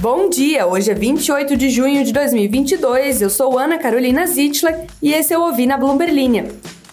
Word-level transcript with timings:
Bom 0.00 0.28
dia, 0.28 0.64
hoje 0.64 0.92
é 0.92 0.94
28 0.94 1.56
de 1.56 1.70
junho 1.70 2.04
de 2.04 2.12
2022. 2.12 3.20
Eu 3.20 3.28
sou 3.28 3.58
Ana 3.58 3.78
Carolina 3.78 4.28
Zitler 4.28 4.86
e 5.02 5.12
esse 5.12 5.34
é 5.34 5.38
o 5.38 5.42
Ouvi 5.42 5.66
na 5.66 5.76
Bloomberg 5.76 6.14
Linha. 6.14 6.46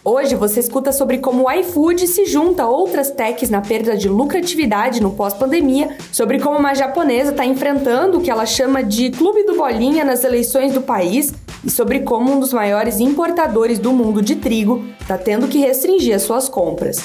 Hoje 0.03 0.33
você 0.33 0.59
escuta 0.59 0.91
sobre 0.91 1.19
como 1.19 1.43
o 1.43 1.51
iFood 1.51 2.07
se 2.07 2.25
junta 2.25 2.63
a 2.63 2.67
outras 2.67 3.11
techs 3.11 3.51
na 3.51 3.61
perda 3.61 3.95
de 3.95 4.09
lucratividade 4.09 5.03
no 5.03 5.11
pós-pandemia, 5.11 5.95
sobre 6.11 6.39
como 6.39 6.57
uma 6.57 6.73
japonesa 6.73 7.29
está 7.29 7.45
enfrentando 7.45 8.17
o 8.17 8.21
que 8.21 8.31
ela 8.31 8.47
chama 8.47 8.83
de 8.83 9.11
clube 9.11 9.43
do 9.43 9.55
bolinha 9.55 10.03
nas 10.03 10.23
eleições 10.23 10.73
do 10.73 10.81
país 10.81 11.31
e 11.63 11.69
sobre 11.69 11.99
como 11.99 12.33
um 12.33 12.39
dos 12.39 12.53
maiores 12.53 12.99
importadores 12.99 13.77
do 13.77 13.93
mundo 13.93 14.19
de 14.19 14.35
trigo 14.35 14.83
está 14.99 15.15
tendo 15.15 15.47
que 15.47 15.59
restringir 15.59 16.15
as 16.15 16.23
suas 16.23 16.49
compras. 16.49 16.97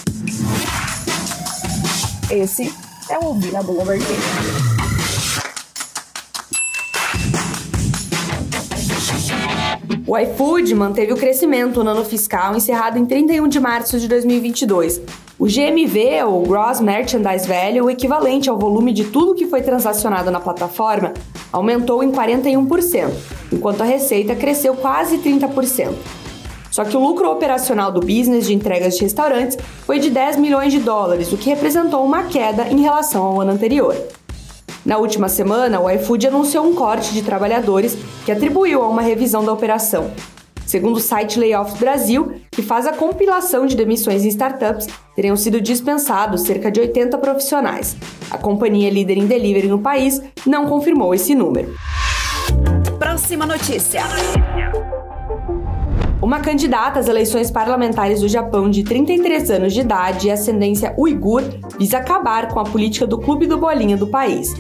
Esse 2.31 2.73
é 3.11 3.19
o 3.19 3.27
Ouvi 3.27 3.51
na 3.53 3.63
Bloomberg. 3.63 4.03
O 10.07 10.17
iFood 10.17 10.75
manteve 10.75 11.13
o 11.13 11.17
crescimento 11.17 11.83
no 11.83 11.91
ano 11.91 12.05
fiscal 12.05 12.55
encerrado 12.57 12.99
em 12.99 13.05
31 13.05 13.49
de 13.49 13.59
março 13.59 13.99
de 13.99 14.07
2022. 14.09 15.01
O 15.39 15.47
GMV, 15.47 16.23
ou 16.27 16.43
Gross 16.43 16.81
Merchandise 16.81 17.47
Value, 17.47 17.87
o 17.87 17.91
equivalente 17.91 18.49
ao 18.49 18.59
volume 18.59 18.93
de 18.93 19.05
tudo 19.05 19.35
que 19.35 19.47
foi 19.47 19.63
transacionado 19.63 20.31
na 20.31 20.39
plataforma, 20.39 21.15
aumentou 21.53 22.03
em 22.05 22.13
41%, 22.13 23.11
enquanto 23.53 23.81
a 23.81 23.85
receita 23.85 24.37
cresceu 24.37 24.75
quase 24.75 25.19
30%. 25.19 25.95
Só 26.71 26.85
que 26.85 26.97
o 26.97 27.01
lucro 27.01 27.31
operacional 27.31 27.91
do 27.91 28.01
business 28.01 28.47
de 28.47 28.55
entregas 28.55 28.97
de 28.97 29.03
restaurantes 29.03 29.59
foi 29.85 29.99
de 29.99 30.09
10 30.09 30.37
milhões 30.37 30.73
de 30.73 30.79
dólares, 30.79 31.33
o 31.33 31.37
que 31.37 31.51
representou 31.51 32.05
uma 32.05 32.25
queda 32.25 32.69
em 32.69 32.81
relação 32.81 33.25
ao 33.25 33.41
ano 33.41 33.51
anterior. 33.53 33.97
Na 34.85 34.97
última 34.97 35.29
semana, 35.29 35.81
o 35.81 35.91
iFood 35.91 36.27
anunciou 36.27 36.67
um 36.67 36.75
corte 36.75 37.13
de 37.13 37.23
trabalhadores 37.23 37.97
que 38.25 38.33
atribuiu 38.33 38.83
a 38.83 38.89
uma 38.89 39.03
revisão 39.03 39.45
da 39.45 39.53
operação. 39.53 40.11
Segundo 40.65 40.97
o 40.97 41.01
site 41.01 41.39
Layoffs 41.39 41.79
Brasil, 41.79 42.35
que 42.51 42.63
faz 42.63 42.87
a 42.87 42.93
compilação 42.93 43.67
de 43.67 43.75
demissões 43.75 44.25
em 44.25 44.29
startups, 44.29 44.87
teriam 45.17 45.37
sido 45.37 45.61
dispensados 45.61 46.43
cerca 46.43 46.71
de 46.71 46.81
80 46.81 47.19
profissionais. 47.19 47.97
A 48.31 48.39
companhia 48.39 48.89
líder 48.89 49.19
em 49.19 49.27
delivery 49.27 49.67
no 49.67 49.81
país 49.81 50.23
não 50.47 50.67
confirmou 50.67 51.13
esse 51.13 51.35
número. 51.35 51.75
Próxima 52.99 53.45
notícia. 53.45 54.03
Uma 56.23 56.41
candidata 56.41 57.01
às 57.01 57.09
eleições 57.09 57.51
parlamentares 57.51 58.21
do 58.21 58.29
Japão 58.29 58.69
de 58.69 58.85
33 58.85 59.51
anos 59.51 59.73
de 59.73 59.81
idade 59.81 60.29
e 60.29 60.31
ascendência 60.31 60.95
uigur 60.99 61.43
visa 61.79 61.97
acabar 61.97 62.49
com 62.49 62.61
a 62.61 62.65
política 62.65 63.07
do 63.07 63.17
clube 63.17 63.47
do 63.47 63.57
bolinha 63.57 63.97
do 63.97 64.07
país. 64.07 64.55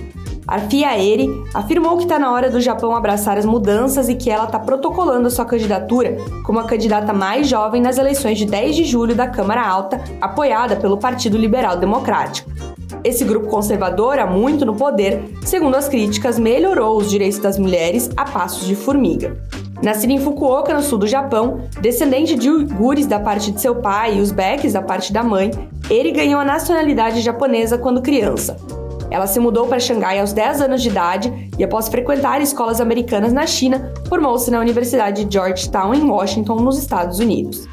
Arfia 0.47 0.98
Eri 0.98 1.28
afirmou 1.52 1.98
que 1.98 2.05
está 2.05 2.19
na 2.19 2.33
hora 2.33 2.48
do 2.48 2.62
Japão 2.62 2.97
abraçar 2.97 3.36
as 3.36 3.44
mudanças 3.44 4.08
e 4.08 4.14
que 4.14 4.30
ela 4.30 4.44
está 4.44 4.58
protocolando 4.58 5.28
a 5.28 5.30
sua 5.30 5.44
candidatura 5.44 6.17
como 6.47 6.58
a 6.58 6.64
candidata 6.64 7.12
mais 7.12 7.47
jovem 7.47 7.83
nas 7.83 7.98
eleições 7.98 8.39
de 8.39 8.47
10 8.47 8.77
de 8.77 8.84
julho 8.84 9.14
da 9.14 9.27
Câmara 9.27 9.62
Alta, 9.62 10.02
apoiada 10.19 10.77
pelo 10.77 10.97
Partido 10.97 11.36
Liberal 11.36 11.77
Democrático. 11.77 12.50
Esse 13.05 13.22
grupo 13.22 13.48
conservador, 13.48 14.19
há 14.19 14.27
muito 14.27 14.64
no 14.64 14.74
poder, 14.74 15.22
segundo 15.45 15.74
as 15.74 15.89
críticas, 15.89 16.39
melhorou 16.39 16.97
os 16.97 17.11
direitos 17.11 17.39
das 17.39 17.58
mulheres 17.58 18.11
a 18.17 18.24
passos 18.24 18.67
de 18.67 18.74
formiga. 18.74 19.36
Nascida 19.83 20.12
em 20.12 20.20
Fukuoka, 20.20 20.75
no 20.75 20.83
sul 20.83 20.98
do 20.98 21.06
Japão, 21.06 21.62
descendente 21.81 22.36
de 22.36 22.50
uigures 22.50 23.06
da 23.06 23.19
parte 23.19 23.50
de 23.50 23.61
seu 23.61 23.77
pai 23.77 24.17
e 24.17 24.20
uzbeques 24.20 24.75
da 24.75 24.83
parte 24.83 25.12
da 25.12 25.23
mãe, 25.23 25.50
ele 25.89 26.12
ganhou 26.12 26.41
a 26.41 26.45
nacionalidade 26.45 27.20
japonesa 27.20 27.78
quando 27.78 28.03
criança. 28.03 28.56
Ela 29.11 29.27
se 29.27 29.41
mudou 29.41 29.67
para 29.67 29.81
Xangai 29.81 30.20
aos 30.20 30.33
10 30.33 30.61
anos 30.61 30.83
de 30.83 30.89
idade 30.89 31.51
e, 31.58 31.64
após 31.64 31.89
frequentar 31.89 32.41
escolas 32.41 32.81
americanas 32.81 33.33
na 33.33 33.47
China, 33.47 33.92
formou-se 34.08 34.51
na 34.51 34.61
Universidade 34.61 35.25
de 35.25 35.33
Georgetown, 35.34 35.95
em 35.95 36.03
Washington, 36.03 36.56
nos 36.56 36.78
Estados 36.78 37.19
Unidos. 37.19 37.67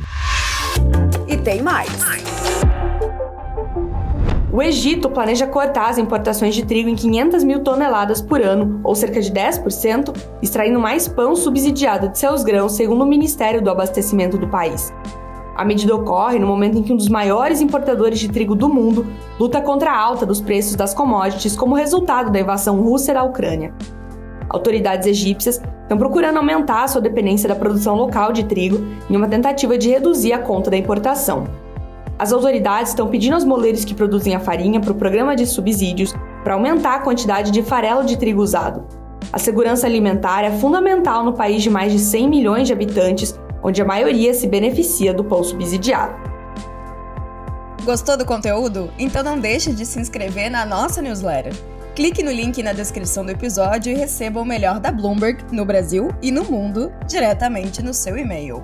E 1.27 1.37
tem 1.37 1.61
mais. 1.61 1.89
O 4.51 4.61
Egito 4.61 5.09
planeja 5.09 5.45
cortar 5.45 5.89
as 5.89 5.97
importações 5.97 6.55
de 6.55 6.65
trigo 6.65 6.87
em 6.87 6.95
500 6.95 7.43
mil 7.43 7.59
toneladas 7.59 8.21
por 8.21 8.41
ano, 8.41 8.79
ou 8.81 8.95
cerca 8.95 9.21
de 9.21 9.29
10%, 9.29 10.15
extraindo 10.41 10.79
mais 10.79 11.05
pão 11.05 11.35
subsidiado 11.35 12.07
de 12.07 12.17
seus 12.17 12.43
grãos, 12.43 12.71
segundo 12.71 13.03
o 13.03 13.07
Ministério 13.07 13.61
do 13.61 13.69
Abastecimento 13.69 14.37
do 14.37 14.47
país. 14.47 14.93
A 15.53 15.65
medida 15.65 15.93
ocorre 15.93 16.39
no 16.39 16.47
momento 16.47 16.77
em 16.77 16.83
que 16.83 16.93
um 16.93 16.95
dos 16.95 17.09
maiores 17.09 17.59
importadores 17.59 18.19
de 18.19 18.29
trigo 18.29 18.55
do 18.55 18.69
mundo 18.69 19.05
luta 19.37 19.59
contra 19.59 19.91
a 19.91 19.99
alta 19.99 20.25
dos 20.25 20.39
preços 20.39 20.75
das 20.75 20.93
commodities 20.93 21.55
como 21.55 21.75
resultado 21.75 22.31
da 22.31 22.39
invasão 22.39 22.81
russa 22.81 23.13
da 23.13 23.23
Ucrânia. 23.23 23.73
Autoridades 24.49 25.07
egípcias 25.07 25.61
estão 25.81 25.97
procurando 25.97 26.37
aumentar 26.37 26.83
a 26.83 26.87
sua 26.87 27.01
dependência 27.01 27.49
da 27.49 27.55
produção 27.55 27.95
local 27.95 28.31
de 28.31 28.45
trigo 28.45 28.77
em 29.09 29.17
uma 29.17 29.27
tentativa 29.27 29.77
de 29.77 29.89
reduzir 29.89 30.31
a 30.31 30.39
conta 30.39 30.71
da 30.71 30.77
importação. 30.77 31.66
As 32.19 32.33
autoridades 32.33 32.89
estão 32.89 33.07
pedindo 33.07 33.35
aos 33.35 33.43
moleiros 33.43 33.85
que 33.85 33.93
produzem 33.93 34.33
a 34.33 34.39
farinha 34.39 34.79
para 34.79 34.91
o 34.91 34.95
programa 34.95 35.35
de 35.35 35.45
subsídios 35.45 36.15
para 36.43 36.55
aumentar 36.55 36.95
a 36.95 36.99
quantidade 36.99 37.51
de 37.51 37.61
farelo 37.61 38.03
de 38.03 38.17
trigo 38.17 38.41
usado. 38.41 38.87
A 39.31 39.37
segurança 39.37 39.85
alimentar 39.85 40.43
é 40.43 40.51
fundamental 40.51 41.23
no 41.23 41.33
país 41.33 41.61
de 41.61 41.69
mais 41.69 41.91
de 41.91 41.99
100 41.99 42.27
milhões 42.27 42.67
de 42.67 42.73
habitantes, 42.73 43.39
onde 43.61 43.81
a 43.81 43.85
maioria 43.85 44.33
se 44.33 44.47
beneficia 44.47 45.13
do 45.13 45.23
pão 45.23 45.43
subsidiado. 45.43 46.15
Gostou 47.83 48.17
do 48.17 48.25
conteúdo? 48.25 48.89
Então 48.97 49.21
não 49.21 49.39
deixe 49.39 49.71
de 49.71 49.85
se 49.85 49.99
inscrever 49.99 50.49
na 50.49 50.65
nossa 50.65 51.01
newsletter. 51.01 51.53
Clique 51.95 52.23
no 52.23 52.31
link 52.31 52.61
na 52.63 52.73
descrição 52.73 53.25
do 53.25 53.31
episódio 53.31 53.91
e 53.91 53.95
receba 53.95 54.41
o 54.41 54.45
melhor 54.45 54.79
da 54.79 54.91
Bloomberg 54.91 55.43
no 55.51 55.65
Brasil 55.65 56.09
e 56.21 56.31
no 56.31 56.43
mundo 56.43 56.91
diretamente 57.07 57.81
no 57.81 57.93
seu 57.93 58.17
e-mail. 58.17 58.63